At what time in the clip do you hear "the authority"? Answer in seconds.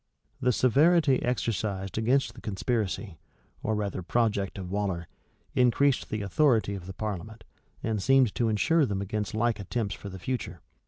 6.09-6.73